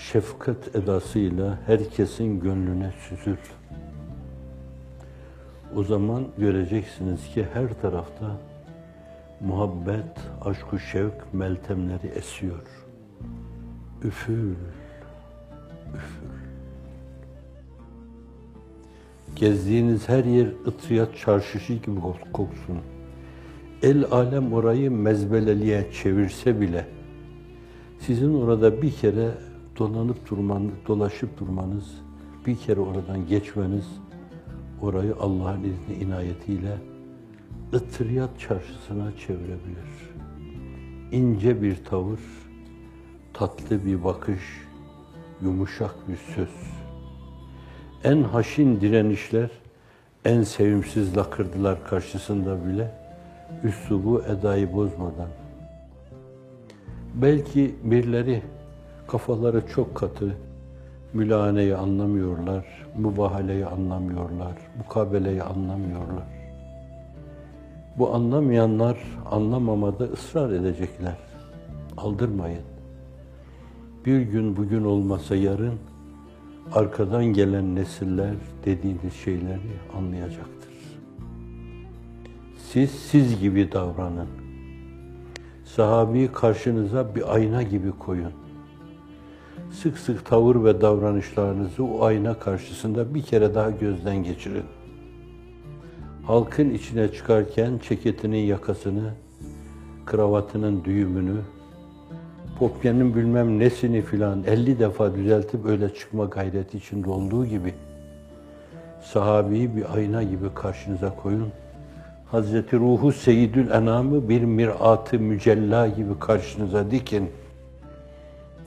[0.00, 3.36] şefkat edasıyla herkesin gönlüne süzül.
[5.76, 8.36] O zaman göreceksiniz ki her tarafta
[9.40, 12.66] muhabbet, aşk-ı şevk meltemleri esiyor.
[14.04, 14.54] Üfül,
[15.88, 16.40] üfül.
[19.36, 22.00] Gezdiğiniz her yer ıtriyat çarşışı gibi
[22.32, 22.78] koksun.
[23.82, 26.86] El alem orayı mezbeleliğe çevirse bile
[27.98, 29.30] sizin orada bir kere
[29.80, 31.94] dolanıp durmanız, dolaşıp durmanız,
[32.46, 33.86] bir kere oradan geçmeniz
[34.82, 36.78] orayı Allah'ın izni inayetiyle
[37.74, 40.10] ıtriyat çarşısına çevirebilir.
[41.12, 42.20] İnce bir tavır,
[43.32, 44.40] tatlı bir bakış,
[45.42, 46.48] yumuşak bir söz.
[48.04, 49.50] En haşin direnişler,
[50.24, 52.94] en sevimsiz lakırdılar karşısında bile
[53.64, 55.28] üslubu edayı bozmadan.
[57.14, 58.42] Belki birileri
[59.10, 60.36] kafaları çok katı,
[61.12, 62.64] mülahaneyi anlamıyorlar,
[62.96, 66.24] mübahaleyi anlamıyorlar, mukabeleyi anlamıyorlar.
[67.98, 68.98] Bu anlamayanlar
[69.30, 71.16] anlamamada ısrar edecekler.
[71.96, 72.62] Aldırmayın.
[74.06, 75.78] Bir gün bugün olmasa yarın
[76.72, 80.70] arkadan gelen nesiller dediğiniz şeyleri anlayacaktır.
[82.56, 84.28] Siz siz gibi davranın.
[85.64, 88.39] Sahabeyi karşınıza bir ayna gibi koyun.
[89.72, 94.64] Sık sık tavır ve davranışlarınızı o ayna karşısında bir kere daha gözden geçirin.
[96.26, 99.10] Halkın içine çıkarken ceketinin yakasını,
[100.06, 101.36] kravatının düğümünü,
[102.58, 107.74] popyanın bilmem nesini filan 50 defa düzeltip öyle çıkma gayreti içinde olduğu gibi
[109.02, 111.48] sahabeyi bir ayna gibi karşınıza koyun.
[112.30, 117.30] Hazreti Ruhu Seyyidül Enam'ı bir mirat-ı mücella gibi karşınıza dikin.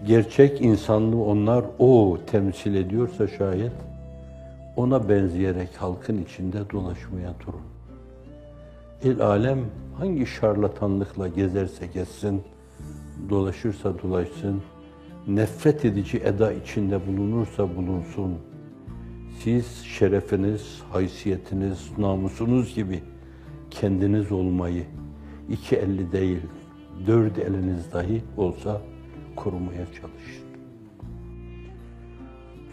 [0.08, 3.72] Gerçek insanlığı onlar o temsil ediyorsa şayet
[4.76, 7.62] ona benzeyerek halkın içinde dolaşmaya durun.
[9.04, 9.60] El alem
[9.98, 12.42] hangi şarlatanlıkla gezerse gezsin,
[13.30, 14.62] dolaşırsa dolaşsın,
[15.28, 18.38] nefret edici eda içinde bulunursa bulunsun.
[19.40, 23.04] Siz şerefiniz, haysiyetiniz, namusunuz gibi
[23.72, 24.84] kendiniz olmayı
[25.50, 26.42] iki elli değil,
[27.08, 28.82] dört eliniz dahi olsa
[29.44, 30.44] korumaya çalışın.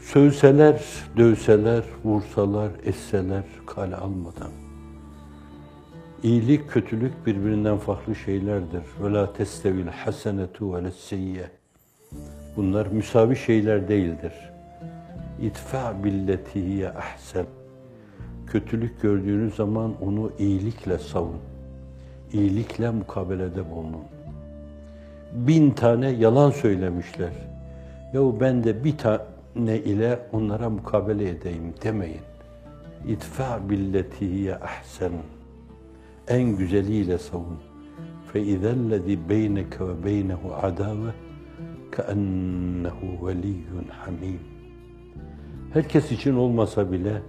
[0.00, 0.82] Sövseler,
[1.16, 4.50] dövseler, vursalar, esseler kale almadan.
[6.22, 8.82] İyilik, kötülük birbirinden farklı şeylerdir.
[9.03, 11.50] La testevil hasenetu ve seyye.
[12.56, 14.32] Bunlar müsavi şeyler değildir.
[15.42, 17.47] İtfa billeti hiye ahsen.
[18.47, 21.41] Kötülük gördüğünüz zaman onu iyilikle savun.
[22.32, 24.19] İyilikle mukabelede bulunun
[25.32, 27.30] bin tane yalan söylemişler.
[28.14, 32.20] Yahu ben de bir tane ile onlara mukabele edeyim demeyin.
[33.08, 35.12] İtfa billetihiye ahsen.
[36.28, 37.58] En güzeliyle savun.
[38.32, 41.10] Fe izellezi beyneke ve beynehu adave
[41.96, 44.40] keennehu veliyyun hamim.
[45.72, 47.22] Herkes için olmasa bile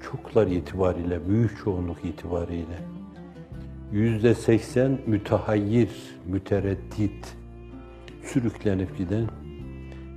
[0.00, 2.99] çoklar itibariyle, büyük çoğunluk itibariyle
[3.92, 5.90] yüzde seksen mütehayyir,
[6.26, 7.36] mütereddit,
[8.22, 9.24] sürüklenip giden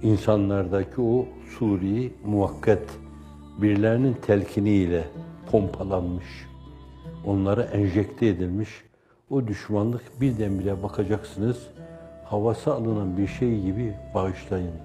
[0.01, 1.25] insanlardaki o
[1.57, 2.83] suri muvakkat
[3.61, 5.03] birilerinin telkiniyle
[5.51, 6.47] pompalanmış,
[7.25, 8.69] onlara enjekte edilmiş
[9.29, 11.57] o düşmanlık birdenbire bakacaksınız
[12.25, 14.75] havası alınan bir şey gibi bağışlayın.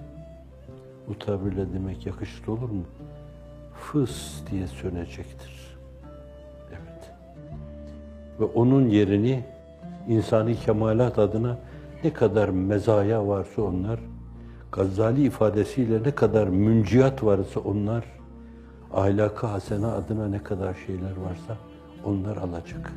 [1.07, 2.83] Bu tabirle demek yakışıklı olur mu?
[3.73, 5.58] Fıs diye sönecektir.
[8.39, 9.43] Ve onun yerini
[10.07, 11.57] insani kemalat adına
[12.03, 13.99] ne kadar mezaya varsa onlar,
[14.71, 18.05] Gazali ifadesiyle ne kadar münciyat varsa onlar,
[18.93, 21.57] ahlakı hasena adına ne kadar şeyler varsa
[22.05, 22.93] onlar alacak.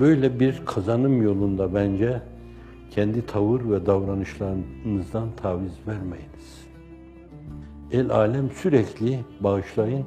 [0.00, 2.22] Böyle bir kazanım yolunda bence
[2.90, 6.64] kendi tavır ve davranışlarınızdan taviz vermeyiniz.
[7.92, 10.04] El alem sürekli bağışlayın,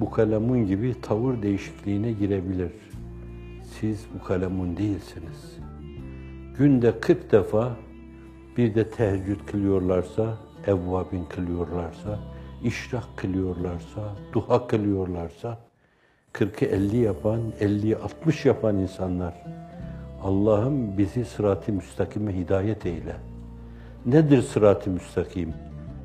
[0.00, 2.72] bu kalemun gibi tavır değişikliğine girebilir.
[3.82, 5.58] Siz bu kalemun değilsiniz.
[6.58, 7.76] Günde 40 defa
[8.56, 12.18] bir de teheccüd kılıyorlarsa, evvabin kılıyorlarsa,
[12.64, 14.00] işrak kılıyorlarsa,
[14.32, 15.58] duha kılıyorlarsa,
[16.32, 19.34] 40'ı 50 yapan, 50'yi 60 yapan insanlar,
[20.22, 23.16] Allah'ım bizi sırat-ı müstakime hidayet eyle.
[24.06, 25.54] Nedir sırat-ı müstakim?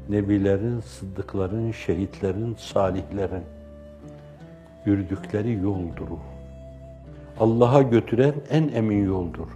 [0.09, 3.43] Nebilerin, sıddıkların, şehitlerin, salihlerin
[4.85, 6.07] yürüdükleri yoldur.
[7.39, 9.47] Allah'a götüren en emin yoldur.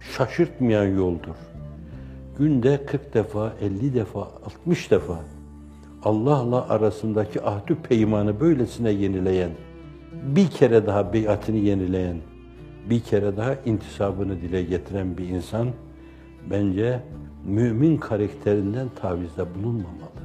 [0.00, 1.36] Şaşırtmayan yoldur.
[2.38, 5.18] Günde 40 defa, 50 defa, 60 defa
[6.04, 9.50] Allah'la arasındaki ahdü peymanı böylesine yenileyen,
[10.12, 12.16] bir kere daha beyatını yenileyen,
[12.90, 15.68] bir kere daha intisabını dile getiren bir insan
[16.50, 17.00] bence
[17.44, 20.22] mümin karakterinden tavizde bulunmamalı.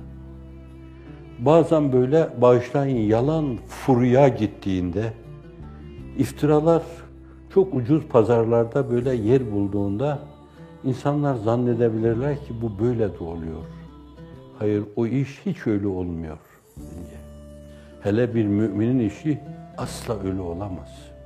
[1.39, 5.13] Bazen böyle bağışlayın yalan furya gittiğinde,
[6.17, 6.83] iftiralar
[7.53, 10.19] çok ucuz pazarlarda böyle yer bulduğunda
[10.83, 13.63] insanlar zannedebilirler ki bu böyle de oluyor.
[14.59, 16.37] Hayır o iş hiç öyle olmuyor.
[18.01, 19.39] Hele bir müminin işi
[19.77, 21.16] asla öyle olamaz.